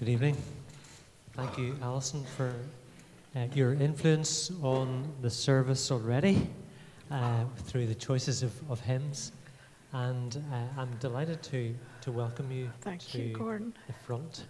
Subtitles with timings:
[0.00, 0.36] Good evening.
[1.34, 2.54] Thank you, Alison, for
[3.36, 6.48] uh, your influence on the service already
[7.10, 9.32] uh, through the choices of, of hymns.
[9.92, 13.74] And uh, I'm delighted to, to welcome you Thank to you, Gordon.
[13.88, 14.46] the front.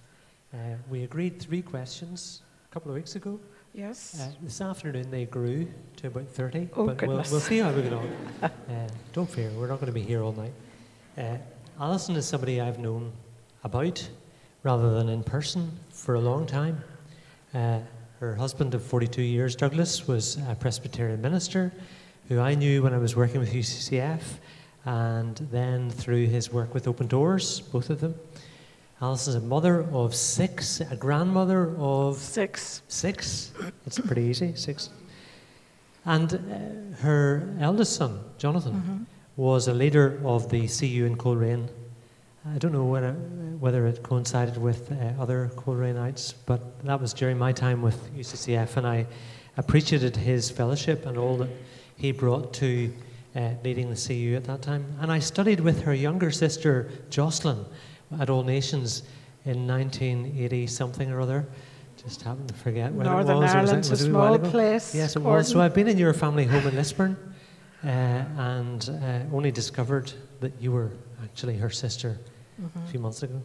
[0.55, 3.41] Uh, we agreed three questions a couple of weeks ago.
[3.75, 4.21] Yes.
[4.21, 7.33] Uh, this afternoon they grew to about 30, Oh, but we'll, goodness.
[7.33, 8.09] we'll see how we get on.
[8.43, 8.51] uh,
[9.13, 10.53] don't fear, we're not going to be here all night.
[11.19, 11.39] Uh,
[11.81, 13.11] Alison is somebody I've known
[13.65, 14.09] about
[14.63, 16.83] rather than in person for a long time.
[17.55, 17.79] Uh,
[18.21, 21.73] her husband of 42 years, Douglas, was a Presbyterian minister
[22.29, 24.21] who I knew when I was working with UCCF
[24.85, 28.15] and then through his work with Open Doors, both of them.
[29.03, 32.83] Alison's a mother of six, a grandmother of Six.
[32.89, 33.53] Six.
[33.87, 34.91] It's pretty easy, six.
[36.05, 39.03] And uh, her eldest son, Jonathan, Mm-hmm.
[39.37, 41.69] was a leader of the CU in Coleraine.
[42.47, 47.37] I don't know whether, whether it coincided with uh, other Coleraineites, but that was during
[47.39, 49.07] my time with UCCF, and I
[49.59, 51.51] appreciated his fellowship and all that
[51.97, 52.93] he brought to
[53.37, 54.87] uh, leading the CU at that time.
[55.01, 57.67] And I studied with her younger sister, Jocelyn,
[58.19, 59.03] at All Nations
[59.45, 61.47] in 1980 something or other.
[62.03, 63.55] Just happened to forget when Northern it was.
[63.55, 64.95] It was- it was a small place.
[64.95, 65.47] Yes, it was.
[65.49, 67.17] So I've been in your family home in Lisburn
[67.85, 68.89] uh, and
[69.31, 70.91] uh, only discovered that you were
[71.23, 72.19] actually her sister
[72.61, 72.79] Mm-hmm.
[72.85, 73.41] a few months ago.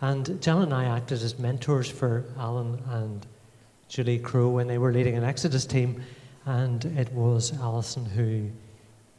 [0.00, 3.26] And Janet and I acted as mentors for Alan and
[3.88, 6.02] Julie Crow when they were leading an Exodus team,
[6.46, 8.48] and it was Alison who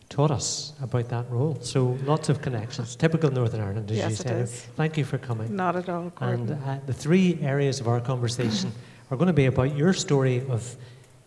[0.09, 1.57] taught us about that role.
[1.61, 2.95] So lots of connections.
[2.95, 4.49] Typical Northern Ireland, as you Yes, it said.
[4.75, 5.55] Thank you for coming.
[5.55, 8.71] Not at all, And uh, the three areas of our conversation
[9.11, 10.75] are going to be about your story of,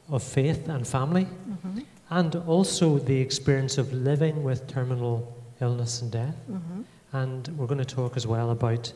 [0.08, 1.80] of faith and family, Mm-hmm.
[2.10, 6.36] and also the experience of living with terminal illness and death.
[6.50, 6.82] Mm-hmm.
[7.22, 8.92] And we're going to talk as well about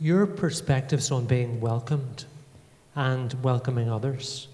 [0.00, 2.24] your perspectives on being welcomed
[2.94, 4.48] and welcoming others.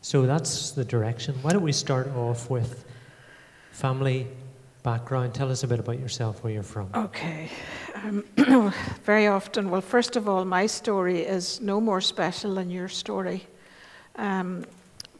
[0.00, 1.34] So that's the direction.
[1.42, 2.84] Why don't we start off with
[3.72, 4.28] family
[4.84, 5.34] background?
[5.34, 6.88] Tell us a bit about yourself, where you're from.
[6.94, 7.50] Okay.
[7.96, 8.24] Um,
[9.02, 13.44] very often, well, first of all, my story is no more special than your story.
[14.14, 14.64] Um,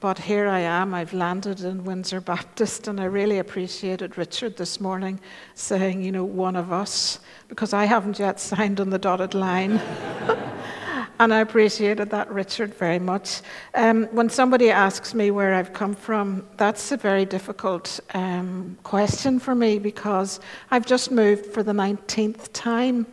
[0.00, 4.80] but here I am, I've landed in Windsor Baptist, and I really appreciated Richard this
[4.80, 5.20] morning
[5.54, 9.72] saying, you know, one of us, because I haven't yet signed on the dotted line.
[11.18, 13.40] and I appreciated that, Richard, very much.
[13.74, 19.38] Um, when somebody asks me where I've come from, that's a very difficult um, question
[19.38, 20.40] for me because
[20.70, 23.06] I've just moved for the 19th time.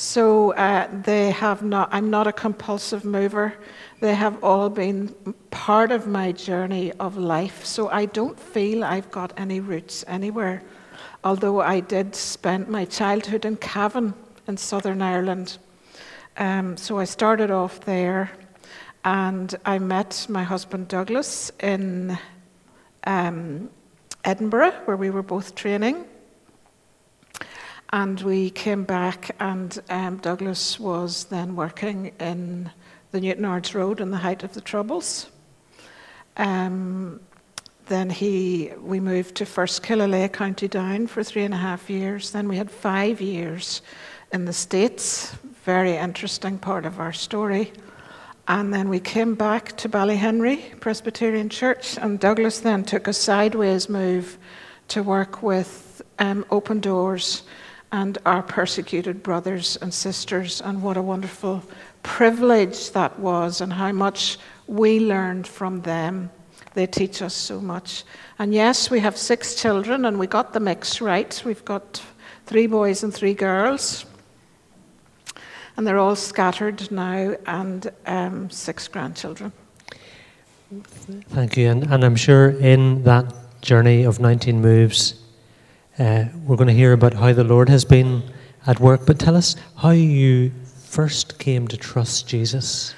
[0.00, 3.54] So uh, they have not, I'm not a compulsive mover.
[3.98, 5.12] They have all been
[5.50, 7.64] part of my journey of life.
[7.64, 10.62] So I don't feel I've got any roots anywhere.
[11.24, 14.14] Although I did spend my childhood in Cavan
[14.46, 15.58] in Southern Ireland.
[16.36, 18.30] Um, so I started off there
[19.04, 22.16] and I met my husband Douglas in
[23.02, 23.68] um,
[24.22, 26.04] Edinburgh, where we were both training.
[27.90, 32.70] And we came back, and um, Douglas was then working in
[33.12, 35.30] the Newtownards Road in the height of the Troubles.
[36.36, 37.20] Um,
[37.86, 42.30] then he, we moved to First Killyleagh, County Down, for three and a half years.
[42.30, 43.80] Then we had five years
[44.34, 45.34] in the States,
[45.64, 47.72] very interesting part of our story.
[48.48, 53.88] And then we came back to Ballyhenry Presbyterian Church, and Douglas then took a sideways
[53.88, 54.36] move
[54.88, 57.44] to work with um, Open Doors
[57.92, 61.62] and our persecuted brothers and sisters, and what a wonderful
[62.02, 66.30] privilege that was, and how much we learned from them.
[66.74, 68.04] They teach us so much.
[68.38, 71.42] And yes, we have six children, and we got the mix right.
[71.44, 72.02] We've got
[72.46, 74.04] three boys and three girls
[75.78, 79.52] and they're all scattered now, and um, six grandchildren.
[81.28, 81.70] Thank you.
[81.70, 83.32] And, and I'm sure in that
[83.62, 85.22] journey of 19 moves,
[85.98, 88.22] uh, we're going to hear about how the Lord has been
[88.66, 89.06] at work.
[89.06, 90.52] But tell us how you
[90.84, 92.94] first came to trust Jesus.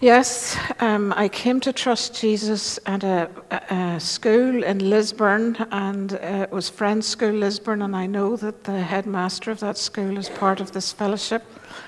[0.00, 3.28] Yes, um, I came to trust Jesus at a,
[3.68, 8.64] a, school in Lisburn, and uh, it was Friends School Lisburn, and I know that
[8.64, 11.44] the headmaster of that school is part of this fellowship.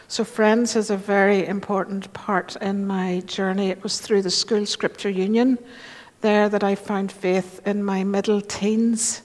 [0.08, 3.70] So, Friends is a very important part in my journey.
[3.70, 5.58] It was through the School Scripture Union
[6.20, 9.22] there that I found faith in my middle teens.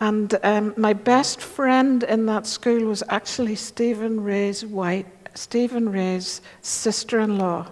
[0.00, 6.42] And um, my best friend in that school was actually Stephen Ray's wife, Stephen Ray's
[6.60, 7.66] sister-in-law,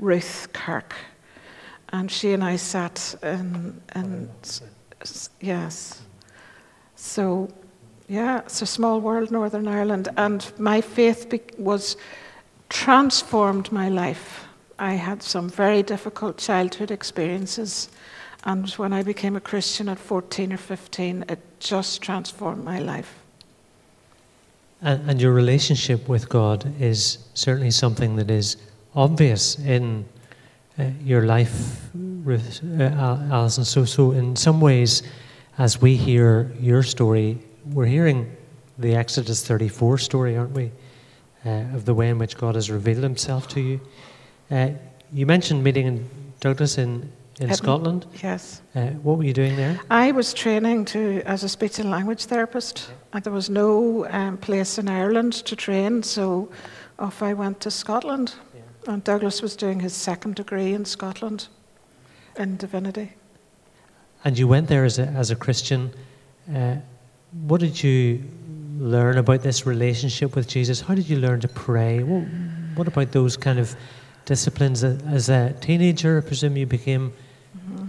[0.00, 0.94] Ruth Kirk,
[1.90, 4.28] and she and I sat in, in
[5.40, 6.02] yes.
[6.96, 7.48] So,
[8.08, 11.96] yeah, it's a small world, Northern Ireland, and my faith be- was
[12.68, 14.44] transformed my life.
[14.78, 17.88] I had some very difficult childhood experiences,
[18.44, 23.18] and when I became a Christian at 14 or 15, it just transformed my life.
[24.80, 28.56] And, and your relationship with God is certainly something that is
[28.94, 30.04] obvious in
[30.78, 33.64] uh, your life, Ruth, uh, Alison.
[33.64, 35.02] So, so, in some ways,
[35.58, 38.36] as we hear your story, we're hearing
[38.78, 40.70] the Exodus 34 story, aren't we?
[41.44, 43.80] Uh, of the way in which God has revealed himself to you.
[44.50, 44.70] Uh,
[45.12, 46.10] you mentioned meeting in
[46.40, 48.06] Douglas in, in Edin- Scotland.
[48.22, 48.62] Yes.
[48.74, 49.78] Uh, what were you doing there?
[49.90, 54.36] I was training to as a speech and language therapist, and there was no um,
[54.38, 56.48] place in Ireland to train, so
[56.98, 58.34] off I went to Scotland.
[58.86, 61.48] And Douglas was doing his second degree in Scotland
[62.38, 63.12] in divinity.
[64.24, 65.92] And you went there as a, as a Christian.
[66.54, 66.76] Uh,
[67.46, 68.22] what did you
[68.78, 70.80] learn about this relationship with Jesus?
[70.80, 72.02] How did you learn to pray?
[72.02, 72.24] What,
[72.76, 73.76] what about those kind of
[74.24, 74.82] disciplines?
[74.82, 77.12] As a teenager, I presume you became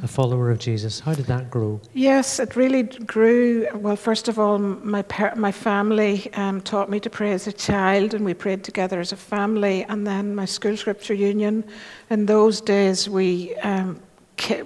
[0.03, 0.99] a follower of Jesus.
[0.99, 1.79] How did that grow?
[1.93, 3.67] Yes, it really grew.
[3.73, 5.03] Well, first of all, my
[5.35, 9.11] my family um, taught me to pray as a child, and we prayed together as
[9.11, 9.83] a family.
[9.89, 11.63] And then my school scripture union.
[12.09, 13.99] In those days, we um,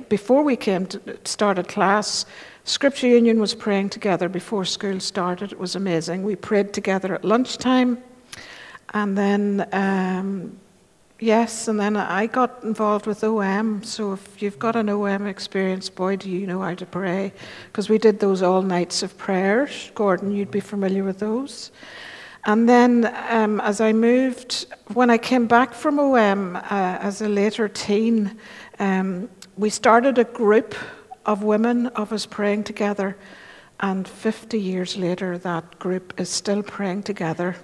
[0.09, 2.25] before we came to started class,
[2.63, 5.51] scripture union was praying together before school started.
[5.51, 6.24] It was amazing.
[6.24, 7.97] We prayed together at lunchtime,
[8.94, 9.68] and then.
[9.71, 10.59] Um,
[11.24, 13.81] Yes, and then I got involved with OM.
[13.84, 17.31] So if you've got an OM experience, boy, do you know how to pray.
[17.68, 19.90] Because we did those all nights of prayers.
[19.96, 21.72] Gordon, you'd be familiar with those.
[22.44, 24.66] And then um, as I moved,
[24.96, 28.38] when I came back from OM uh, as a later teen,
[28.80, 30.75] um, we started a group
[31.25, 33.16] of women of us praying together.
[33.80, 37.56] And 50 years later, that group is still praying together.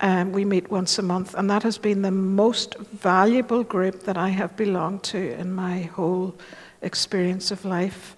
[0.00, 4.16] Um, we meet once a month, and that has been the most valuable group that
[4.16, 6.34] I have belonged to in my whole
[6.82, 8.16] experience of life.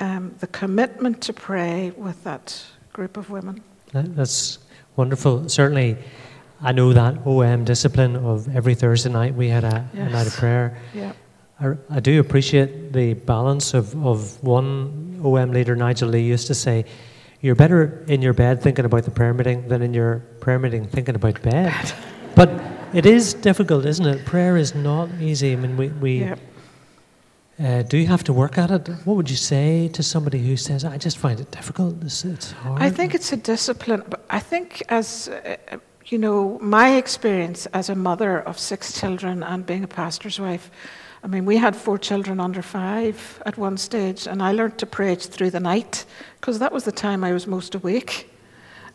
[0.00, 3.62] Um, the commitment to pray with that group of women.
[3.92, 4.58] That's
[4.96, 5.48] wonderful.
[5.48, 5.98] Certainly,
[6.62, 10.34] I know that OM discipline of every Thursday night we had a, a night of
[10.34, 10.78] prayer.
[10.94, 11.12] Yeah.
[11.60, 16.54] I, I do appreciate the balance of, of one OM leader, Nigel Lee, used to
[16.54, 16.84] say,
[17.40, 20.86] You're better in your bed thinking about the prayer meeting than in your prayer meeting
[20.86, 21.92] thinking about bed.
[22.34, 22.50] but
[22.92, 24.26] it is difficult, isn't it?
[24.26, 25.52] Prayer is not easy.
[25.52, 26.36] I mean, we, we Yeah.
[27.58, 28.88] uh, do you have to work at it.
[29.04, 32.02] What would you say to somebody who says, I just find it difficult?
[32.02, 32.82] It's, it's hard.
[32.82, 35.78] I think it's a discipline, but I think as uh,
[36.10, 40.70] you know, my experience as a mother of six children and being a pastor's wife.
[41.22, 44.86] I mean, we had four children under five at one stage, and I learned to
[44.86, 46.06] pray through the night
[46.40, 48.30] because that was the time I was most awake.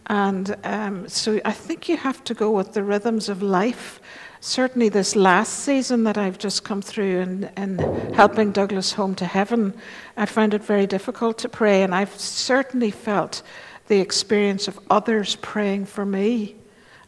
[0.07, 3.99] And um, so I think you have to go with the rhythms of life.
[4.39, 7.79] Certainly, this last season that I've just come through in, in
[8.13, 9.73] helping Douglas home to heaven,
[10.17, 13.41] I found it very difficult to pray, and I've certainly felt
[13.87, 16.55] the experience of others praying for me.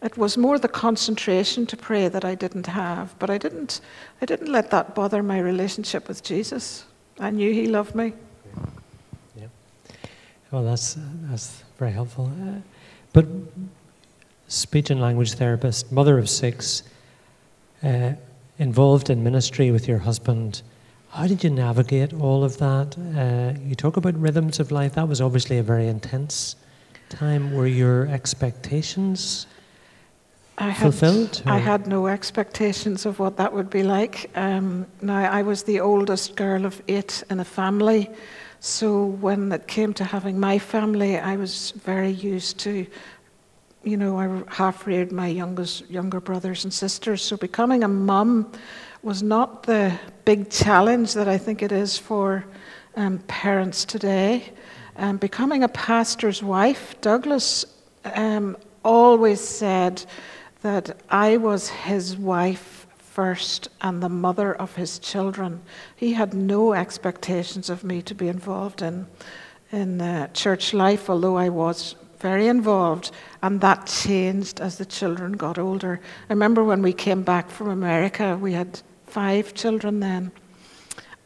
[0.01, 3.81] It was more the concentration to pray that I didn't have, but I didn't,
[4.21, 6.85] I didn't let that bother my relationship with Jesus.
[7.19, 8.13] I knew He loved me.
[9.35, 9.47] Yeah.
[10.51, 12.31] Well, that's that's very helpful.
[12.41, 12.59] Uh,
[13.11, 13.25] but
[14.47, 16.83] speech and language therapist, mother of six,
[17.83, 18.13] uh,
[18.59, 20.61] involved in ministry with your husband.
[21.09, 22.95] How did you navigate all of that?
[22.97, 24.93] Uh, you talk about rhythms of life.
[24.93, 26.55] That was obviously a very intense
[27.09, 27.53] time.
[27.53, 29.47] Were your expectations
[30.57, 31.43] I had, fulfilled?
[31.45, 34.31] I had no expectations of what that would be like.
[34.35, 38.09] Um, now, I was the oldest girl of eight in a family,
[38.59, 42.87] so when it came to having my family, I was very used to,
[43.83, 48.51] you know, I half reared my youngest, younger brothers and sisters, so becoming a mum
[49.03, 52.45] was not the big challenge that I think it is for
[52.95, 54.51] um, parents today.
[54.95, 57.63] Um, becoming a pastor's wife, Douglas
[58.05, 60.03] um, always said
[60.61, 65.61] that I was his wife first and the mother of his children.
[65.95, 69.07] He had no expectations of me to be involved in,
[69.71, 73.11] in uh, church life, although I was very involved,
[73.41, 75.99] and that changed as the children got older.
[76.29, 80.31] I remember when we came back from America, we had five children then.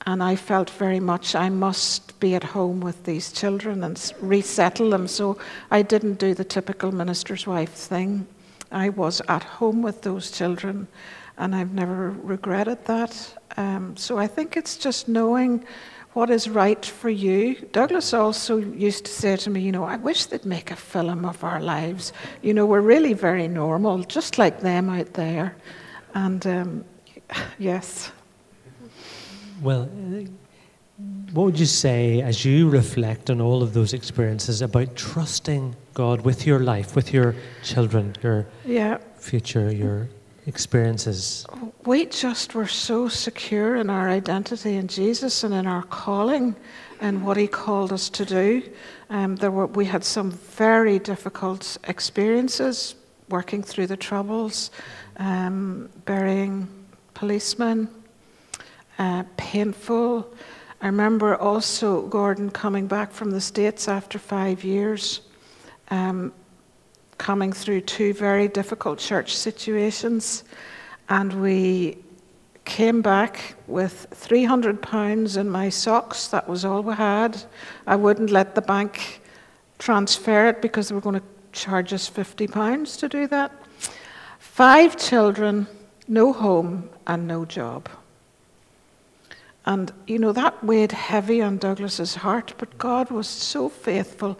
[0.06, 4.90] And I felt very much I must be at home with these children and resettle
[4.90, 5.08] them.
[5.08, 5.38] So
[5.70, 8.28] I didn't do the typical minister's wife thing.
[8.72, 10.88] I was at home with those children,
[11.38, 13.38] and I've never regretted that.
[13.58, 15.66] Um, so I think it's just knowing
[16.14, 17.56] what is right for you.
[17.72, 21.26] Douglas also used to say to me, you know, I wish they'd make a film
[21.26, 22.12] of our lives.
[22.42, 25.56] You know, we're really very normal, just like them out there.
[26.14, 26.86] And um,
[27.60, 28.12] yes.
[29.62, 30.26] Well, uh,
[31.32, 36.22] what would you say as you reflect on all of those experiences about trusting God
[36.22, 38.98] with your life, with your children, your yeah.
[39.18, 40.08] future, your
[40.46, 41.46] experiences?
[41.86, 46.56] We just were so secure in our identity in Jesus and in our calling
[47.00, 48.64] and what He called us to do.
[49.10, 52.96] Um, there were, we had some very difficult experiences
[53.30, 54.72] working through the troubles,
[55.18, 56.68] um, burying
[57.14, 57.90] policemen,
[59.00, 60.32] uh, painful.
[60.82, 65.22] I remember also Gordon coming back from the States after five years.
[65.92, 66.34] Um,
[67.20, 70.44] coming through two very difficult church situations,
[71.08, 71.98] and we
[72.66, 76.28] came back with 300 pounds in my socks.
[76.30, 77.44] That was all we had.
[77.86, 79.22] I wouldn't let the bank
[79.78, 83.52] transfer it because they were going to charge us 50 pounds to do that.
[84.40, 85.68] Five children,
[86.08, 87.90] no home, and no job.
[89.66, 94.40] And you know, that weighed heavy on Douglas's heart, but God was so faithful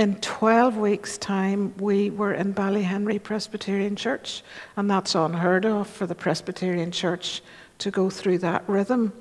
[0.00, 4.42] in 12 weeks' time, we were in Ballyhenry Presbyterian Church,
[4.78, 7.42] and that's unheard of for the Presbyterian Church
[7.80, 9.12] to go through that rhythm.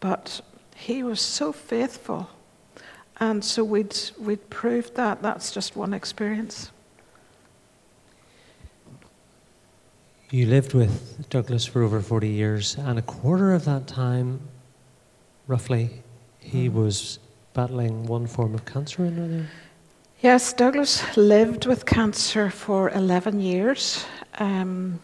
[0.00, 0.40] But
[0.74, 2.30] he was so faithful.
[3.20, 5.20] And so we'd, we'd proved that.
[5.20, 6.72] That's just one experience.
[10.30, 14.40] You lived with Douglas for over 40 years, and a quarter of that time,
[15.46, 16.02] roughly,
[16.38, 16.72] he mm.
[16.72, 17.18] was
[17.52, 19.46] battling one form of cancer or another?
[20.22, 24.06] Yes, Douglas lived with cancer for 11 years.
[24.38, 25.00] Um,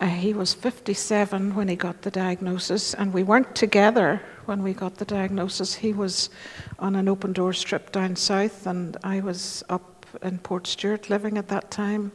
[0.00, 4.72] uh, he was 57 when he got the diagnosis, and we weren't together when we
[4.72, 5.74] got the diagnosis.
[5.74, 6.30] He was
[6.78, 11.48] on an Open Doors trip down south, and I was up in Portstewart living at
[11.48, 12.12] that time.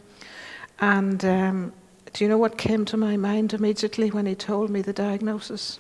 [0.79, 1.73] And um,
[2.11, 5.79] do you know what came to my mind immediately when he told me the diagnosis?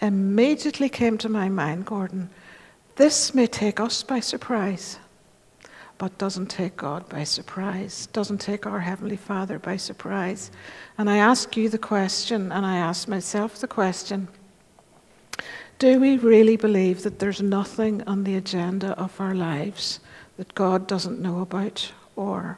[0.00, 2.30] Immediately came to my mind, Gordon,
[2.96, 4.98] this may take us by surprise
[6.00, 10.50] but doesn't take God by surprise, doesn't take our Heavenly Father by surprise.
[10.96, 14.26] And I ask you the question, and I ask myself the question
[15.78, 20.00] do we really believe that there's nothing on the agenda of our lives
[20.38, 22.56] that God doesn't know about or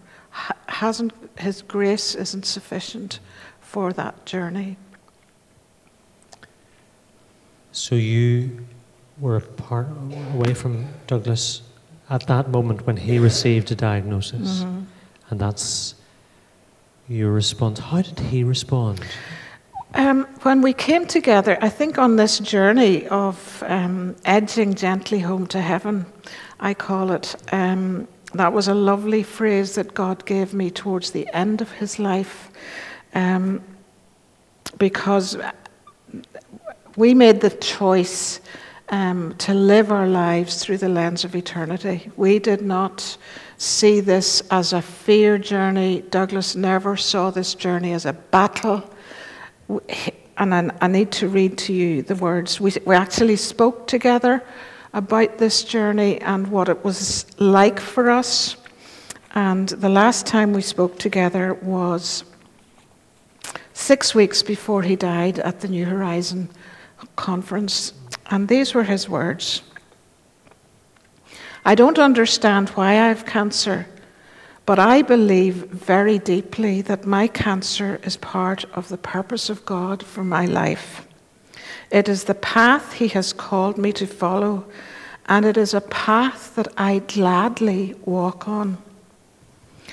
[0.66, 3.18] hasn't, His grace isn't sufficient
[3.60, 4.76] for that journey?
[7.72, 8.64] So you
[9.18, 9.88] were part
[10.34, 11.62] away from Douglas
[12.12, 14.82] at that moment when he received a diagnosis, mm-hmm.
[15.30, 15.94] and that's
[17.08, 17.78] your response.
[17.78, 19.00] How did he respond?
[19.94, 25.46] Um, when we came together, I think on this journey of um, edging gently home
[25.48, 26.04] to heaven,
[26.60, 31.26] I call it, um, that was a lovely phrase that God gave me towards the
[31.32, 32.50] end of his life.
[33.14, 33.62] Um,
[34.78, 35.36] because
[36.96, 38.40] we made the choice
[38.92, 42.10] um, to live our lives through the lens of eternity.
[42.16, 43.16] We did not
[43.56, 46.02] see this as a fear journey.
[46.02, 48.88] Douglas never saw this journey as a battle.
[50.36, 52.60] And I, need to read to you the words.
[52.60, 54.44] We actually spoke together
[54.92, 58.56] about this journey and what it was like for us.
[59.34, 62.24] And the last time we spoke together was
[63.72, 66.50] six weeks before he died at the New Horizon
[67.16, 67.94] conference
[68.32, 69.62] and these were his words.
[71.66, 73.86] I don't understand why I have cancer,
[74.64, 80.02] but I believe very deeply that my cancer is part of the purpose of God
[80.02, 81.06] for my life.
[81.90, 84.64] It is the path He has called me to follow,
[85.26, 88.78] and it is a path that I gladly walk on.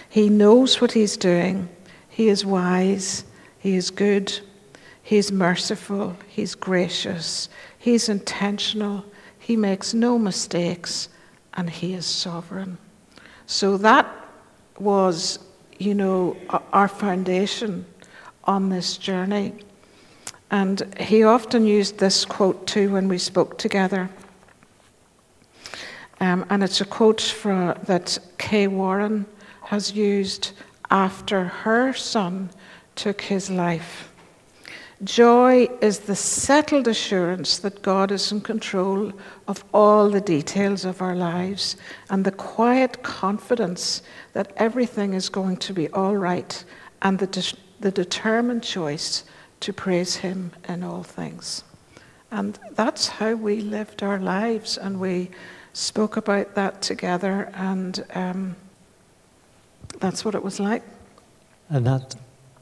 [0.10, 1.68] He knows what He's doing,
[2.08, 3.26] He is wise,
[3.60, 4.40] He is good,
[5.04, 7.50] He is merciful, He's gracious,
[7.80, 9.06] He's intentional,
[9.40, 11.10] He makes no mistakes,
[11.56, 12.78] and He is sovereign.
[13.48, 14.06] So that
[14.78, 15.40] was,
[15.80, 16.38] you know,
[16.72, 17.86] our foundation
[18.44, 19.54] on this journey.
[20.52, 24.10] And he often used this quote too when we spoke together.
[26.20, 29.26] Um, and it's a quote for, that Kay Warren
[29.66, 30.52] has used
[30.92, 32.50] after her son
[32.96, 34.09] took his life.
[35.04, 39.14] Joy is the settled assurance that God is in control
[39.48, 41.78] of all the details of our lives
[42.10, 44.02] and the quiet confidence
[44.34, 46.64] that everything is going to be all right
[47.02, 49.24] and the, de- the determined choice
[49.62, 51.64] to praise Him in all things.
[52.32, 55.32] And that's how we lived our lives, and we
[55.74, 58.56] spoke about that together, and um,
[60.00, 60.84] that's what it was like.
[61.70, 62.16] And that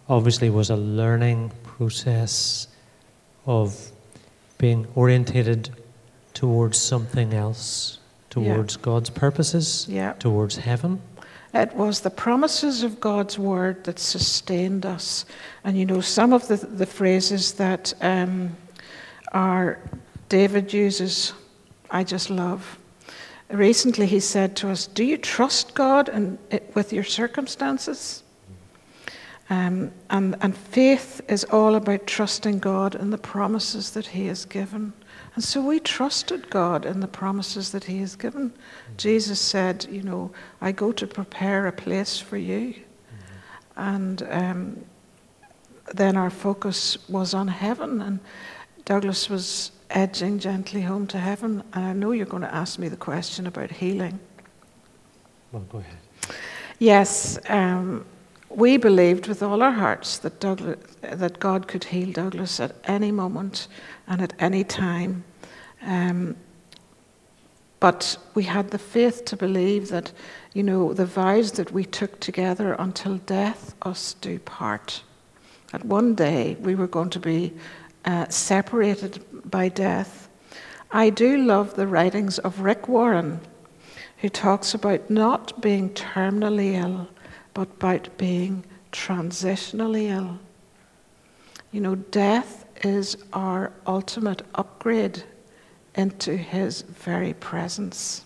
[0.07, 2.67] obviously was a learning process
[3.45, 3.91] of
[4.57, 5.69] being orientated
[6.33, 8.81] towards something else, towards yeah.
[8.81, 10.13] God's purposes, yeah.
[10.13, 11.01] towards heaven.
[11.53, 15.25] It was the promises of God's word that sustained us.
[15.63, 18.55] And you know, some of the, the phrases that um,
[19.31, 19.79] are
[20.29, 21.33] David uses,
[21.89, 22.77] I just love.
[23.49, 26.37] Recently, he said to us, Do you trust God and,
[26.73, 28.23] with your circumstances?
[29.49, 34.43] Um, and, and faith is all about trusting God and the promises that He has
[34.43, 34.91] given.
[35.35, 38.49] And so we trusted God in the promises that He has given.
[38.49, 38.93] Mm-hmm.
[38.97, 42.73] Jesus said, You know, I go to prepare a place for you.
[42.73, 42.83] Mm-hmm.
[43.77, 44.85] And um,
[45.93, 48.01] then our focus was on heaven.
[48.01, 48.19] And
[48.83, 51.63] Douglas was edging gently home to heaven.
[51.71, 54.19] And I know you're going to ask me the question about healing.
[55.53, 55.97] Well, go ahead.
[56.79, 57.39] Yes.
[57.47, 58.05] Um,
[58.57, 63.11] we believed with all our hearts that, Douglas, that God could heal Douglas at any
[63.11, 63.67] moment
[64.07, 65.23] and at any time.
[65.83, 66.35] Um,
[67.79, 70.11] but we had the faith to believe that,
[70.53, 75.03] you know, the vows that we took together until death us do part.
[75.71, 77.53] That one day we were going to be
[78.05, 80.29] uh, separated by death.
[80.89, 83.39] I do love the writings of Rick Warren,
[84.17, 87.07] who talks about not being terminally ill,
[87.57, 90.37] but about being transitionally ill.
[91.71, 95.23] You know, death is our ultimate upgrade
[95.95, 98.25] into His very presence.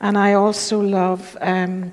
[0.00, 1.92] And I also love um,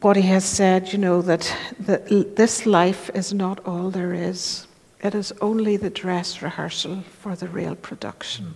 [0.00, 4.66] what He has said, you know, that, that this life is not all there is,
[5.04, 8.54] it is only the dress rehearsal for the real production.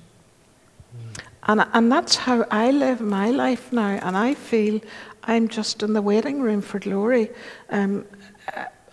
[0.97, 1.23] Mm.
[1.49, 4.01] And, and that's how I live my life now.
[4.03, 4.81] And I feel
[5.27, 7.31] I'm just in the waiting room for glory.
[7.71, 8.07] Um,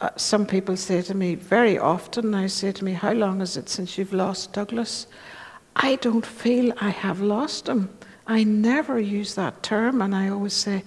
[0.01, 3.55] uh, some people say to me very often, they say to me, How long is
[3.55, 5.07] it since you've lost Douglas?
[5.75, 7.89] I don't feel I have lost him.
[8.27, 10.83] I never use that term, and I always say,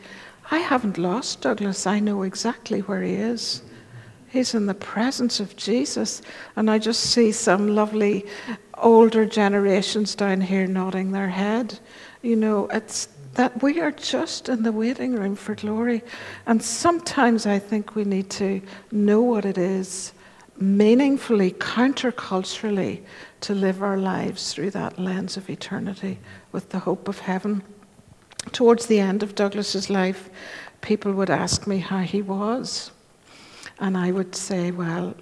[0.51, 1.87] I haven't lost Douglas.
[1.87, 3.63] I know exactly where he is.
[4.29, 6.23] He's in the presence of Jesus.
[6.57, 8.27] And I just see some lovely
[8.79, 11.79] older generations down here nodding their head.
[12.23, 16.03] You know, it's that we are just in the waiting room for glory.
[16.47, 20.15] And sometimes I think we need to know what it is
[20.59, 23.03] meaningfully, counterculturally,
[23.43, 26.19] to live our lives through that lens of eternity
[26.51, 27.63] with the hope of heaven.
[28.53, 30.31] Towards the end of Douglas's life,
[30.81, 32.91] people would ask me how he was.
[33.79, 35.15] And I would say, well,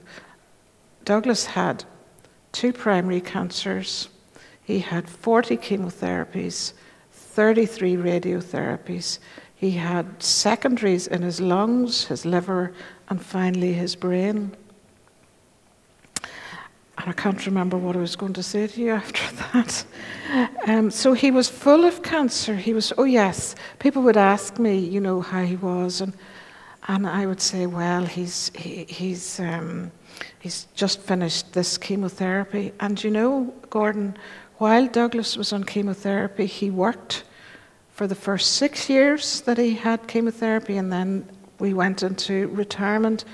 [1.04, 1.84] Douglas had
[2.52, 4.08] two primary cancers,
[4.62, 6.74] he had 40 chemotherapies,
[7.34, 9.18] 33 radiotherapies.
[9.56, 12.72] He had secondaries in his lungs, his liver,
[13.08, 14.56] and finally his brain.
[16.96, 19.84] And I can't remember what I was going to say to you after that.
[20.66, 22.54] Um, so he was full of cancer.
[22.54, 26.14] He was, oh yes, people would ask me, you know, how he was, and
[26.86, 29.90] and I would say, well, he's he, he's um,
[30.38, 34.16] he's just finished this chemotherapy, and you know, Gordon,
[34.64, 37.22] while Douglas was on chemotherapy, he worked
[37.90, 43.26] for the first six years that he had chemotherapy, and then we went into retirement.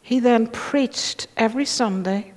[0.00, 2.32] He then preached every Sunday,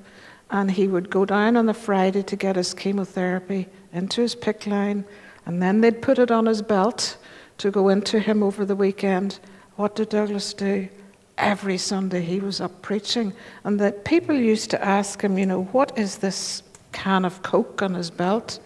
[0.51, 4.67] and he would go down on the Friday to get his chemotherapy into his PICC
[4.67, 5.05] line,
[5.45, 7.15] and then they'd put it on his belt
[7.59, 9.39] to go into him over the weekend.
[9.77, 10.89] What did Douglas do?
[11.37, 13.31] Every Sunday he was up preaching,
[13.63, 16.61] and the people used to ask him, you know, what is this
[16.93, 18.59] can of Coke on his belt,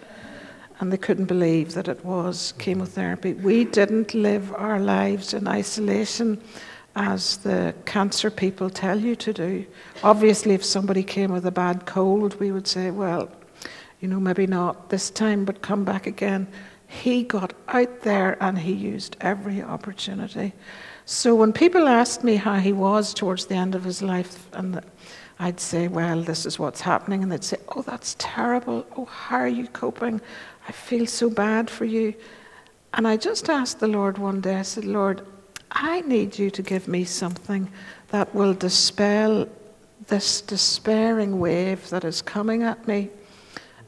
[0.79, 3.33] and they couldn't believe that it was chemotherapy.
[3.33, 6.39] We didn't live our lives in isolation
[6.95, 9.65] as the cancer people tell you to do.
[10.03, 13.29] Obviously, if somebody came with a bad cold, we would say, well,
[13.99, 16.47] you know, maybe not this time, but come back again.
[16.87, 20.53] He got out there and he used every opportunity.
[21.05, 24.81] So when people asked me how he was towards the end of his life, and
[25.39, 27.23] I'd say, Well, this is what's happening.
[27.23, 28.85] And they'd say, Oh, that's terrible.
[28.95, 30.21] Oh, how are you coping?
[30.67, 32.13] I feel so bad for you.
[32.93, 35.21] And I just asked the Lord one day, I said, Lord,
[35.71, 37.69] I need you to give me something
[38.09, 39.47] that will dispel
[40.07, 43.09] this despairing wave that is coming at me.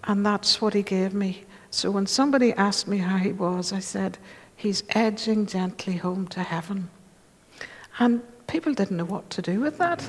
[0.04, 1.44] And that's what he gave me.
[1.72, 4.18] So when somebody asked me how he was, I said,
[4.56, 6.90] He's edging gently home to heaven.
[7.98, 10.04] And people didn't know what to do with that.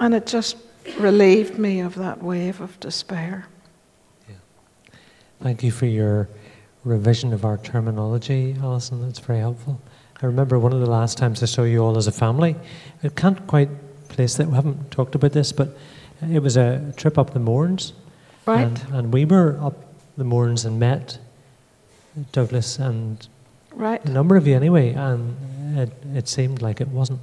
[0.00, 0.56] And it just
[0.98, 3.46] relieved me of that wave of despair.
[4.28, 4.36] Yeah.
[5.42, 6.28] Thank you for your
[6.84, 9.02] revision of our terminology, Alison.
[9.02, 9.80] That's very helpful.
[10.22, 12.56] I remember one of the last times I saw you all as a family.
[13.04, 13.68] I can't quite
[14.08, 14.48] place that.
[14.48, 15.76] We haven't talked about this, but
[16.22, 17.92] it was a trip up the Mournes.
[18.46, 18.66] Right.
[18.66, 19.74] And, and we were up
[20.16, 21.18] the Mournes and met
[22.32, 23.28] Douglas and
[23.72, 24.04] Right.
[24.04, 27.20] a number of you anyway, and it, it seemed like it wasn't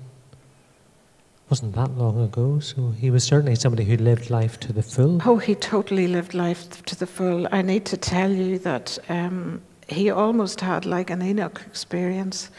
[1.49, 2.59] wasn't that long ago.
[2.59, 5.21] So he was certainly somebody who lived life to the full.
[5.25, 7.47] Oh, he totally lived life to the full.
[7.51, 12.49] I need to tell you that um, he almost had like an Enoch experience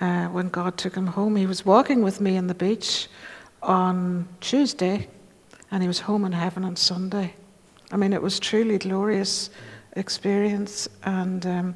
[0.00, 1.36] uh, when God took him home.
[1.36, 3.08] He was walking with me on the beach
[3.62, 5.08] on Tuesday,
[5.70, 7.34] and he was home in heaven on Sunday.
[7.90, 9.50] I mean, it was truly glorious
[9.96, 11.74] experience, and um,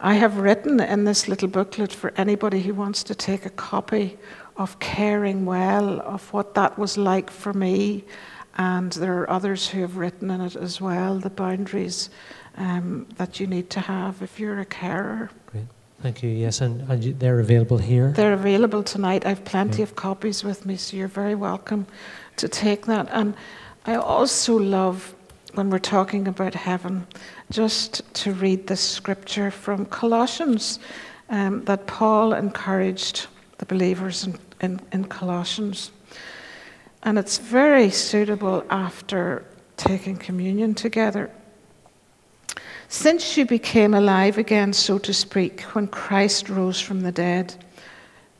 [0.00, 4.18] I have written in this little booklet for anybody who wants to take a copy
[4.60, 8.04] of caring well, of what that was like for me.
[8.58, 12.10] And there are others who have written in it as well the boundaries
[12.58, 15.30] um, that you need to have if you're a carer.
[15.46, 15.64] Great,
[16.02, 16.28] thank you.
[16.28, 18.12] Yes, and, and you, they're available here.
[18.12, 19.24] They're available tonight.
[19.24, 19.82] I've plenty Okay.
[19.82, 21.86] of copies with me, so you're very welcome
[22.36, 23.08] to take that.
[23.12, 23.34] And
[23.86, 25.14] I also love
[25.54, 27.06] when we're talking about heaven,
[27.50, 30.80] just to read this scripture from Colossians
[31.30, 33.26] um, that Paul encouraged
[33.58, 35.90] the believers in, in, in Colossians.
[37.02, 39.44] And it's very suitable after
[39.76, 41.30] taking communion together.
[42.88, 47.54] Since you became alive again, so to speak, when Christ rose from the dead,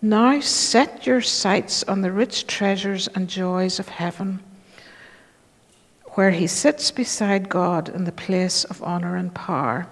[0.02, 4.40] now set your sights on the rich treasures and joys of heaven,
[6.14, 9.86] where he sits beside God in the place of honor and power.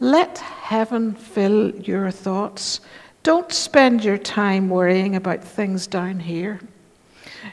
[0.00, 2.80] Let heaven fill your thoughts.
[3.26, 6.60] Don't spend your time worrying about things down here.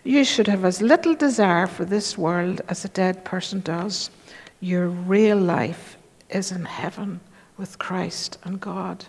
[0.03, 4.11] You should have as little desire for this world as a dead person does.
[4.59, 5.97] Your real life
[6.29, 7.21] is in heaven
[7.57, 9.05] with Christ and God.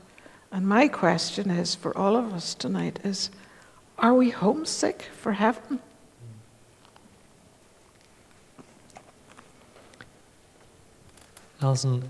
[0.51, 3.29] And my question is for all of us tonight is
[3.99, 5.81] are we homesick for heaven?
[11.61, 12.09] Alison,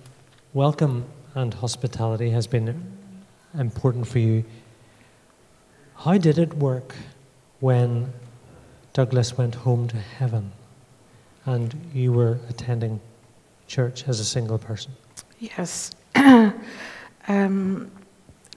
[0.53, 2.69] welcome and hospitality has been
[3.59, 4.45] important for you.
[5.97, 6.95] How did it work
[7.61, 8.12] when
[8.93, 10.53] Douglas went home to heaven
[11.47, 13.01] and you were attending
[13.67, 14.93] church as a single person?
[15.38, 15.90] Yes.
[17.29, 17.90] um,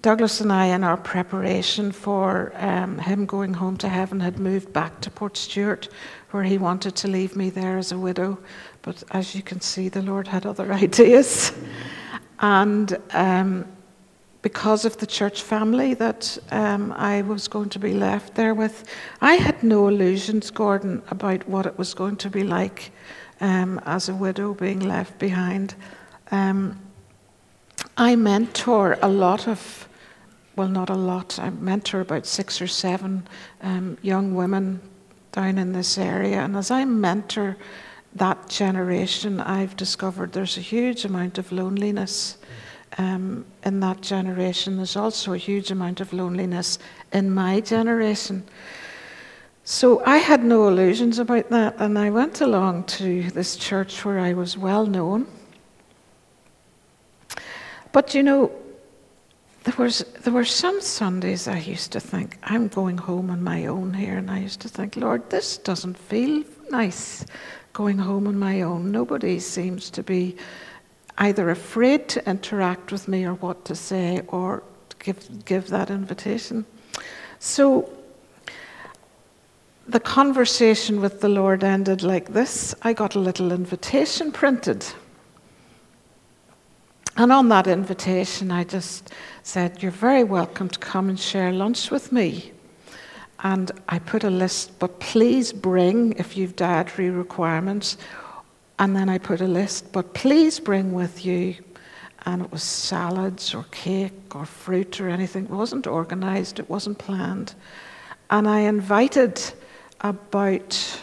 [0.01, 4.71] Douglas and I, in our preparation for um, him going home to heaven, had moved
[4.71, 5.89] back to Portstewart,
[6.31, 8.37] where he wanted to leave me there as a widow.
[8.83, 11.51] But as you can see, the Lord had other ideas.
[12.39, 13.65] And um,
[14.47, 18.85] because of the church family that um, I was going to be left there with,
[19.19, 22.91] I had no illusions, Gordon, about what it was going to be like
[23.41, 25.75] um, as a widow being left behind.
[26.31, 26.79] Um,
[27.97, 29.89] I mentor a lot of,
[30.55, 33.27] well, not a lot, I mentor about six or seven
[33.61, 34.79] um, young women
[35.33, 36.39] down in this area.
[36.39, 37.57] And as I mentor
[38.15, 42.37] that generation, I've discovered there's a huge amount of loneliness
[42.97, 44.77] um, in that generation.
[44.77, 46.79] There's also a huge amount of loneliness
[47.11, 48.43] in my generation.
[49.63, 54.19] So I had no illusions about that, and I went along to this church where
[54.19, 55.27] I was well known.
[57.91, 58.51] But you know,
[59.65, 63.65] there was there were some Sundays I used to think I'm going home on my
[63.65, 67.25] own here, and I used to think, Lord, this doesn't feel nice,
[67.73, 68.91] going home on my own.
[68.91, 70.37] Nobody seems to be
[71.17, 75.89] either afraid to interact with me or what to say or to give give that
[75.89, 76.65] invitation.
[77.39, 77.89] So
[79.87, 82.75] the conversation with the Lord ended like this.
[82.81, 84.85] I got a little invitation printed.
[87.15, 89.11] And on that invitation, I just
[89.43, 92.51] said, You're very welcome to come and share lunch with me.
[93.39, 97.97] And I put a list, but please bring, if you've dietary requirements.
[98.79, 101.55] And then I put a list, but please bring with you.
[102.25, 105.45] And it was salads or cake or fruit or anything.
[105.45, 107.55] It wasn't organized, it wasn't planned.
[108.29, 109.41] And I invited
[110.01, 110.99] about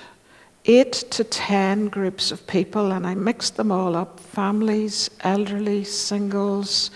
[0.66, 6.90] eight to ten groups of people, and I mixed them all up families, elderly, singles,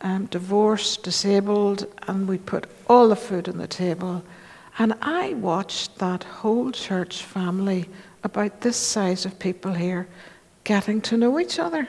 [0.00, 4.22] um, divorced, disabled, and we put all the food on the table.
[4.78, 7.88] And I watched that whole church family,
[8.24, 10.08] about this size of people here,
[10.64, 11.88] getting to know each other.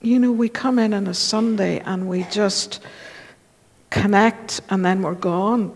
[0.00, 2.80] You know, we come in on a Sunday and we just
[3.90, 5.74] connect and then we're gone.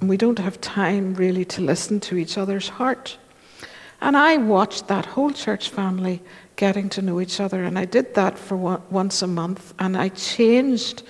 [0.00, 3.18] We don't have time really to listen to each other's heart.
[4.00, 6.22] And I watched that whole church family
[6.54, 7.64] getting to know each other.
[7.64, 9.74] And I did that for one, once a month.
[9.78, 11.02] And I changed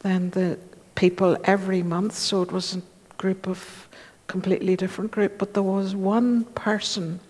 [0.00, 0.58] then the
[0.96, 2.14] people every month.
[2.14, 2.82] So it was a
[3.16, 3.88] group of
[4.32, 5.38] completely different group.
[5.38, 7.20] But there was one person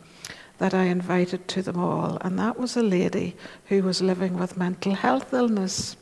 [0.58, 2.18] that I invited to them all.
[2.20, 3.34] And that was a lady
[3.66, 5.96] who was living with mental health illness.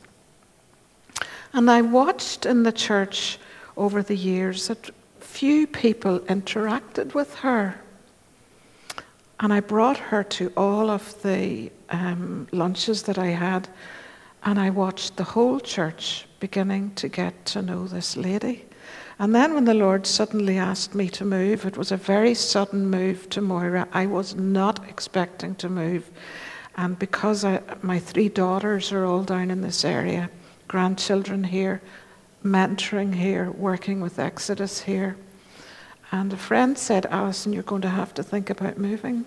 [1.53, 3.39] And I watched in the church
[3.75, 7.81] over the years that few people interacted with her.
[9.39, 13.67] And I brought her to all of the um, lunches that I had,
[14.43, 18.65] and I watched the whole church beginning to get to know this lady.
[19.19, 22.89] And then, when the Lord suddenly asked me to move, it was a very sudden
[22.89, 23.87] move to Moira.
[23.93, 26.09] I was not expecting to move.
[26.75, 30.29] And because I, my three daughters are all down in this area,
[30.67, 31.81] grandchildren here,
[32.43, 35.17] mentoring here, working with Exodus here.
[36.11, 39.25] And a friend said, Alison, you're going to have to think about moving.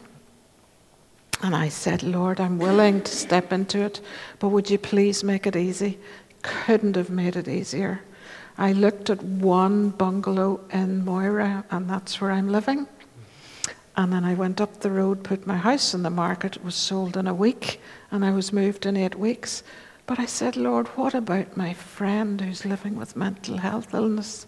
[1.42, 4.00] And I said, Lord, I'm willing to step into it,
[4.38, 5.98] but would you please make it easy?
[6.42, 8.00] Couldn't have made it easier.
[8.56, 12.86] I looked at one bungalow in Moira, and that's where I'm living.
[13.96, 16.56] And then I went up the road, put my house in the market.
[16.56, 19.62] It was sold in a week, and I was moved in eight weeks.
[20.06, 24.46] But I said, Lord, what about my friend who's living with mental health illness?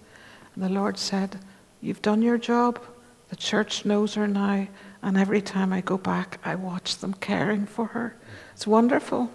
[0.55, 1.39] And the Lord said,
[1.81, 2.81] You've done your job.
[3.29, 4.67] The church knows her now.
[5.03, 8.17] And every time I go back, I watch them caring for her.
[8.55, 9.31] It's wonderful.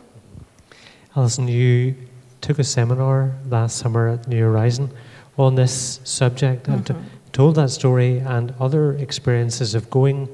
[1.16, 1.96] Alison, you
[2.42, 4.90] took a seminar last summer at New Horizon
[5.38, 6.96] on this subject and Mhm.
[7.32, 10.28] told that story and other experiences of going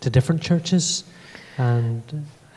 [0.00, 1.04] to different churches
[1.58, 2.02] and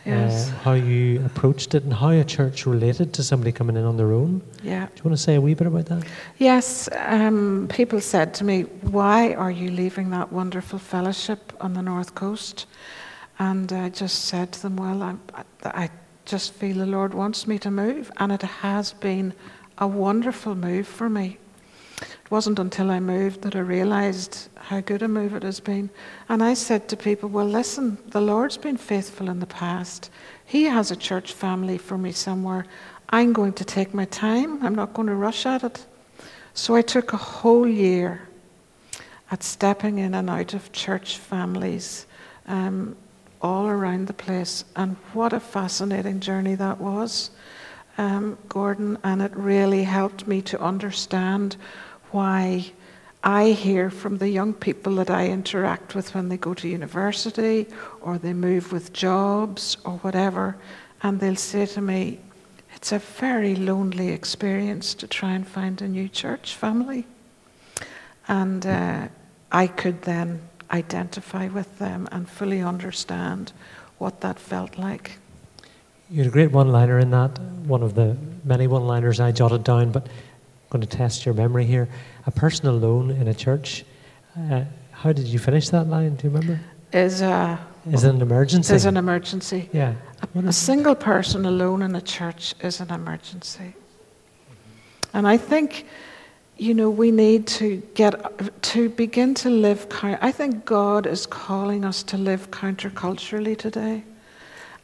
[0.06, 0.50] Yes.
[0.50, 3.98] uh, how you approached it and how a church related to somebody coming in on
[3.98, 4.41] their own.
[4.63, 4.86] Yeah.
[4.86, 6.04] Do you want to say a wee bit about that?
[6.38, 11.82] Yes, um, people said to me, Why are you leaving that wonderful fellowship on the
[11.82, 12.67] North Coast?
[13.39, 15.13] And I just said to them, Well, I,
[15.65, 15.89] I
[16.28, 18.12] just feel the Lord wants me to move.
[18.18, 19.34] And it has been
[19.78, 21.38] a wonderful move for me.
[22.02, 25.90] It wasn't until I moved that I realized how good a move it has been.
[26.30, 30.12] And I said to people, Well, listen, the Lord's been faithful in the past.
[30.46, 32.66] He has a church family for me somewhere.
[33.10, 35.86] I'm going to take my time, I'm not going to rush at it.
[36.54, 38.28] So I took a whole year
[39.32, 42.06] at stepping in and out of church families
[42.48, 42.96] um,
[43.41, 44.63] all around the place.
[44.76, 47.32] And what a fascinating journey that was,
[47.97, 48.97] um, Gordon.
[49.04, 51.58] And it really helped me to understand
[52.12, 52.71] why
[53.23, 57.67] I hear from the young people that I interact with when they go to university
[58.02, 60.56] or they move with jobs or whatever,
[61.04, 62.19] and they'll say to me,
[62.76, 67.06] It's a very lonely experience to try and find a new church family.
[68.28, 69.08] And uh,
[69.52, 73.51] I could then identify with them and fully understand
[73.97, 75.17] what that felt like.
[76.10, 79.32] You had a great one liner in that, one of the many one liners I
[79.32, 80.12] jotted down, but I'm
[80.69, 81.89] going to test your memory here.
[82.25, 83.84] A person alone in a church.
[84.38, 86.15] Uh, how did you finish that line?
[86.15, 86.60] Do you remember?
[86.93, 87.60] Is, a,
[87.91, 88.73] Is it an emergency?
[88.73, 89.69] is an emergency.
[89.73, 89.95] yeah.
[90.34, 93.73] What A single person alone in a church is an emergency.
[95.13, 95.86] And I think,
[96.58, 99.88] you know, we need to get to begin to live.
[100.02, 104.04] I think God is calling us to live counterculturally today,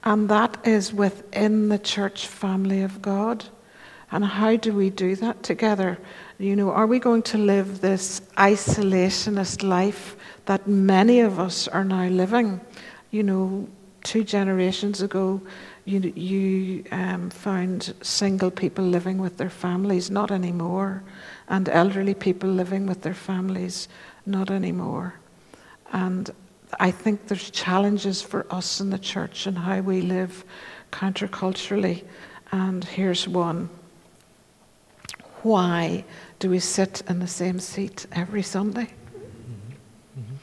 [0.04, 3.46] and that is within the church family of God.
[4.12, 5.98] And how do we do that together?
[6.38, 11.84] You know, are we going to live this isolationist life that many of us are
[11.84, 12.62] now living?
[13.10, 13.68] You know,
[14.04, 15.42] two generations ago,
[15.86, 21.04] you, you um, found single people living with their families, not anymore,
[21.48, 23.88] and elderly people living with their families,
[24.26, 25.16] not anymore.
[25.92, 26.30] And
[26.80, 30.44] I think there's challenges for us in the church and how we live
[30.92, 32.04] counterculturally.
[32.52, 33.70] And here's one
[35.44, 36.06] Why
[36.40, 38.88] do we sit in the same seat every Sunday?
[38.88, 40.22] Mm-hmm.
[40.22, 40.36] Mm-hmm.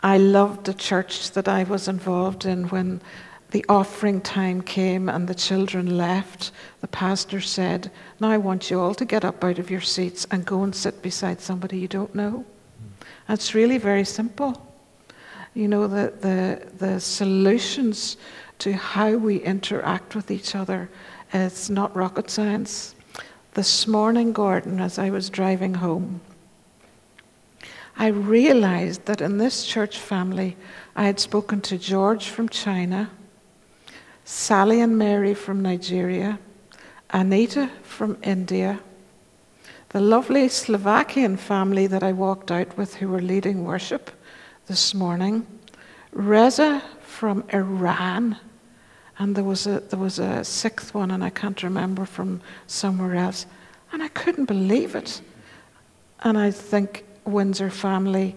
[0.00, 3.00] I loved the church that I was involved in when
[3.50, 6.52] the offering time came and the children left.
[6.80, 10.26] The pastor said, Now I want you all to get up out of your seats
[10.30, 12.44] and go and sit beside somebody you don't know.
[13.26, 14.64] And it's really very simple.
[15.54, 18.16] You know, the, the, the solutions
[18.58, 20.90] to how we interact with each other,
[21.32, 22.94] is not rocket science.
[23.54, 26.20] This morning, Gordon, as I was driving home,
[27.96, 30.56] I realized that in this church family,
[30.94, 33.10] I had spoken to George from China,
[34.30, 36.38] Sally and Mary from Nigeria,
[37.08, 38.78] Anita from India,
[39.88, 44.10] the lovely Slovakian family that I walked out with who were leading worship
[44.66, 45.46] this morning,
[46.12, 48.36] Reza from Iran,
[49.18, 53.14] and there was a there was a sixth one, and I can't remember from somewhere
[53.14, 53.46] else,
[53.92, 55.22] and I couldn't believe it.
[56.20, 58.36] And I think Windsor family,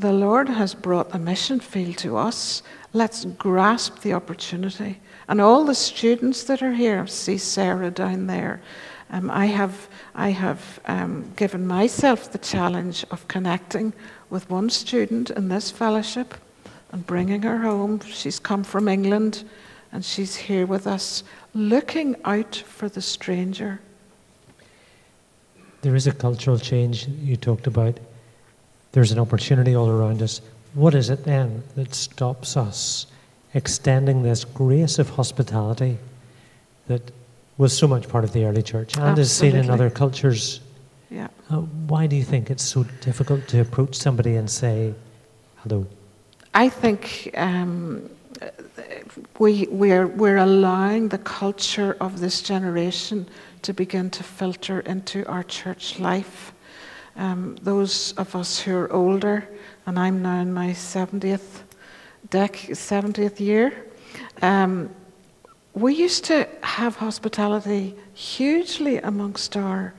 [0.00, 2.62] the Lord has brought the mission field to us.
[2.94, 4.98] Let's grasp the opportunity.
[5.28, 8.62] And all the students that are here, see Sarah down there.
[9.10, 13.92] Um, I have, I have um, given myself the challenge of connecting
[14.30, 16.34] with one student in this fellowship
[16.92, 18.00] and bringing her home.
[18.00, 19.44] She's come from England
[19.92, 23.80] and she's here with us, looking out for the stranger.
[25.82, 28.00] There is a cultural change you talked about.
[28.92, 30.40] There's an opportunity all around us.
[30.74, 33.06] What is it then that stops us
[33.54, 35.98] extending this grace of hospitality
[36.86, 37.10] that
[37.58, 40.60] was so much part of the early church and is seen in other cultures?
[41.10, 41.28] Yeah.
[41.50, 44.94] Uh, why do you think it's so difficult to approach somebody and say
[45.56, 45.86] hello?
[46.54, 48.08] I think um,
[49.38, 53.28] we, we're, we're allowing the culture of this generation
[53.62, 56.52] to begin to filter into our church life.
[57.16, 59.48] Um, those of us who are older,
[59.86, 61.62] and I'm now in my 70th,
[62.28, 63.86] dec- 70th year,
[64.42, 64.90] um,
[65.74, 69.94] we used to have hospitality hugely amongst our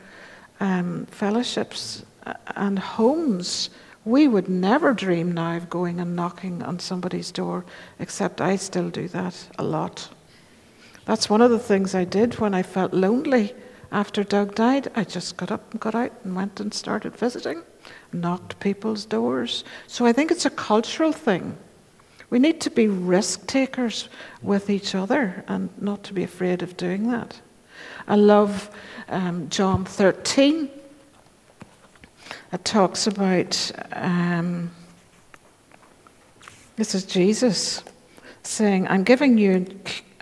[0.60, 3.70] um, fellowships uh, and homes.
[4.04, 7.66] We would never dream now of going and knocking on somebody's door,
[8.00, 10.10] except I still do that a lot.
[11.06, 13.54] That's one of the things I did when I felt lonely
[13.92, 14.90] after Doug died.
[14.96, 17.64] I just got up and got out and went and started visiting,
[18.14, 19.64] knocked people's doors.
[19.88, 21.58] So I think it's a cultural thing.
[22.30, 24.08] We need to be risk takers
[24.42, 27.42] with each other and not to be afraid of doing that.
[28.08, 28.70] I love
[29.10, 30.70] um, John 13.
[32.54, 34.72] It talks about um,
[36.78, 37.84] this is Jesus
[38.44, 39.66] saying, I'm giving you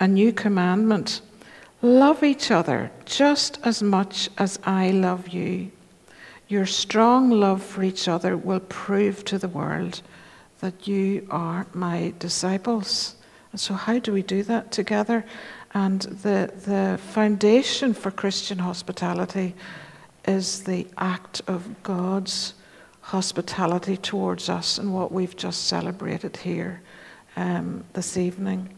[0.00, 1.20] a new commandment
[1.82, 5.70] love each other just as much as I love you.
[6.48, 10.02] Your strong love for each other will prove to the world
[10.60, 13.16] that you are my disciples.
[13.52, 15.24] And so, how do we do that together?
[15.72, 19.54] And the, the foundation for Christian hospitality
[20.26, 22.54] is the act of God's
[23.00, 26.80] hospitality towards us and what we've just celebrated here
[27.36, 28.68] um, this evening.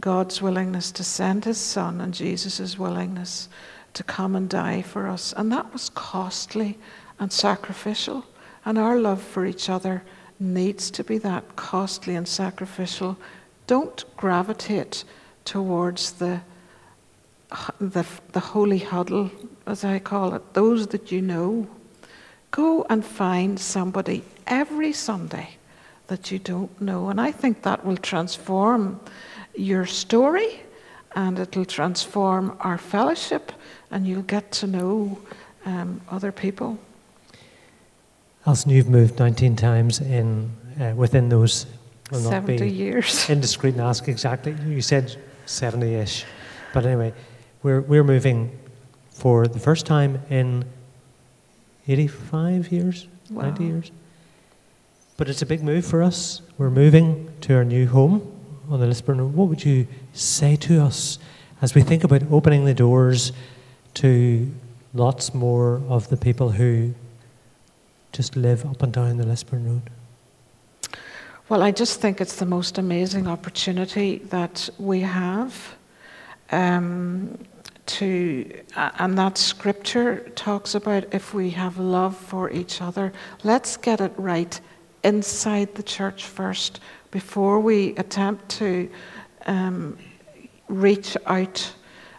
[0.00, 3.48] God's willingness to send his son and Jesus' willingness
[3.94, 5.32] to come and die for us.
[5.36, 6.78] And that was costly
[7.18, 8.24] and sacrificial.
[8.64, 10.02] And our love for each other
[10.40, 13.16] needs to be that costly and sacrificial.
[13.66, 15.04] Don't gravitate
[15.44, 16.40] towards the,
[17.78, 19.30] the, the holy huddle,
[19.66, 21.68] as I call it, those that you know.
[22.50, 25.56] Go and find somebody every Sunday
[26.06, 27.08] that you don't know.
[27.08, 29.00] And I think that will transform
[29.56, 30.60] your story
[31.14, 33.52] and it'll transform our fellowship
[33.90, 35.18] and you'll get to know
[35.64, 36.78] um, other people.
[38.46, 41.66] Alison, you've moved 19 times in uh, within those.
[42.10, 43.30] will not 70 be years.
[43.30, 44.54] indiscreet and ask exactly.
[44.66, 46.24] You said 70-ish,
[46.72, 47.14] but anyway,
[47.62, 48.58] we're we're moving
[49.10, 50.64] for the first time in
[51.86, 53.92] 85 years, 90 years.
[55.16, 56.42] But it's a big move for us.
[56.58, 58.33] We're moving to our new home
[58.68, 59.34] on the Lisburn Road.
[59.34, 61.18] What would you say to us
[61.62, 63.32] as we think about opening the doors
[63.94, 64.52] to
[64.92, 66.94] lots more of the people who
[68.12, 69.90] just live up and down the Lisburn Road?
[71.48, 75.76] Well, I just think it's the most amazing opportunity that we have
[76.50, 77.38] um,
[77.86, 84.00] to, and that scripture talks about if we have love for each other, let's get
[84.00, 84.58] it right
[85.02, 86.80] inside the church first
[87.14, 88.90] before we attempt to
[89.46, 89.96] um,
[90.68, 91.72] reach out,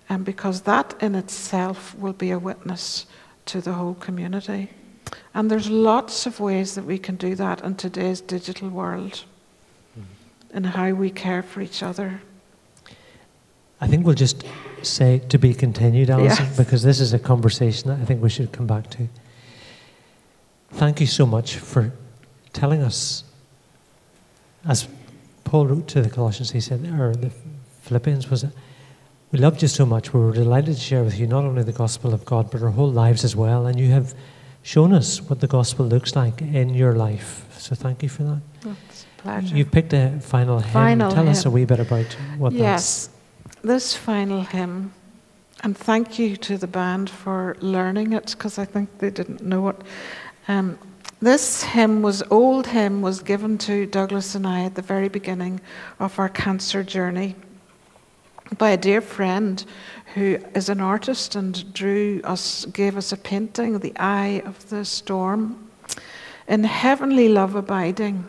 [0.09, 3.05] um, because that in itself will be a witness
[3.45, 4.69] to the whole community.
[5.33, 9.25] And there's lots of ways that we can do that in today's digital world,
[10.53, 12.21] in how we care for each other.
[13.81, 14.45] I think we'll just
[14.81, 16.57] say to be continued, Alison, Yes.
[16.57, 19.09] because this is a conversation that I think we should come back to.
[20.71, 21.91] Thank you so much for
[22.53, 23.25] telling us,
[24.67, 24.87] as
[25.43, 27.31] Paul wrote to the Colossians, he said, or the
[27.81, 28.51] Philippians, was it?
[29.31, 30.13] We loved you so much.
[30.13, 32.69] We were delighted to share with you not only the gospel of God, but our
[32.69, 33.65] whole lives as well.
[33.67, 34.13] And you have
[34.63, 37.45] shown us what the gospel looks like in your life.
[37.57, 38.41] So thank you for that.
[38.87, 39.55] It's a pleasure.
[39.55, 40.73] You've picked a final hymn.
[40.73, 42.59] Final Tell us a wee bit about what that's.
[42.59, 43.09] yes,
[43.61, 44.93] this final hymn,
[45.63, 49.69] and thank you to the band for learning it because I think they didn't know
[49.69, 49.81] it.
[50.47, 50.79] Um,
[51.21, 55.61] this hymn was old hymn was given to Douglas and I at the very beginning
[55.99, 57.35] of our cancer journey
[58.57, 59.63] by a dear friend
[60.13, 64.85] who is an artist and drew us gave us a painting the eye of the
[64.85, 65.69] storm
[66.47, 68.27] in heavenly love abiding.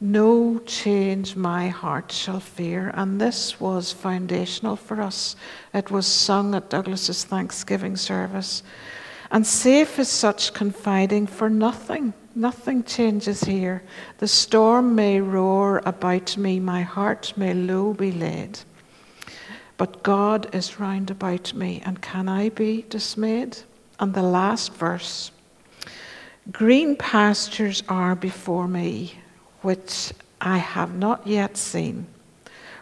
[0.00, 5.34] No change my heart shall fear and this was foundational for us.
[5.74, 8.62] It was sung at Douglas's Thanksgiving service
[9.30, 13.82] and safe is such confiding, for nothing, nothing changes here.
[14.18, 18.60] The storm may roar about me, my heart may low be laid.
[19.76, 23.58] But God is round about me, and can I be dismayed?
[24.00, 25.30] And the last verse
[26.50, 29.20] Green pastures are before me,
[29.60, 32.06] which I have not yet seen.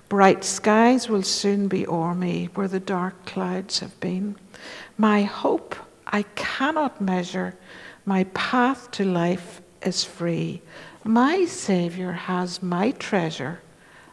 [0.09, 4.36] Bright skies will soon be o'er me where the dark clouds have been.
[4.97, 5.74] My hope
[6.07, 7.54] I cannot measure.
[8.04, 10.62] My path to life is free.
[11.04, 13.61] My Savior has my treasure,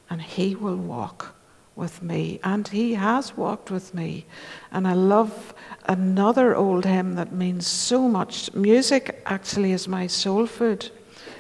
[0.10, 1.36] and He will walk
[1.76, 2.39] with me.
[2.44, 4.26] And He has walked with me.
[4.72, 5.54] And I love
[5.86, 8.54] another old hymn that means so much.
[8.54, 10.89] Music actually is my soul food.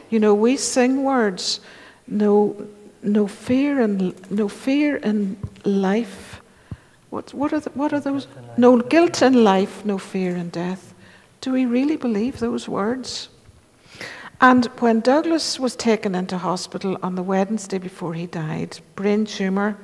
[0.09, 1.59] You know, we sing words,
[2.07, 2.67] no,
[3.01, 6.32] no fear in, no fear in life
[7.13, 8.27] what, what, are, the, what are those?
[8.57, 10.95] No guilt in life, no fear in death.
[11.41, 13.29] Do we really believe those words?
[14.41, 19.77] And when Douglas was taken into hospital on the Wednesday before he died, brain tumour,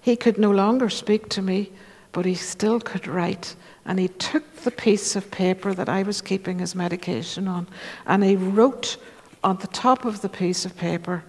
[0.00, 1.70] he could no longer speak to me,
[2.10, 3.54] but he still could write.
[3.86, 7.68] And he took the piece of paper that I was keeping his medication on,
[8.04, 8.96] and he wrote
[9.44, 11.22] on the top of the piece of paper,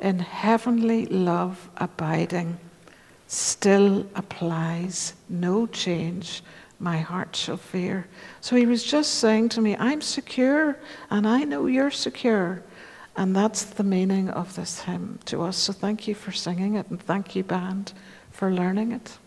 [0.00, 2.58] In heavenly love abiding
[3.30, 5.14] still applies.
[5.28, 6.42] No change,
[6.80, 8.08] my heart shall fear.
[8.40, 10.76] So he was just saying to me, I'm secure,
[11.10, 12.62] and I know you're secure.
[13.16, 15.56] And that's the meaning of this hymn to us.
[15.56, 17.92] So thank you for singing it, and thank you, band,
[18.32, 19.18] for learning it.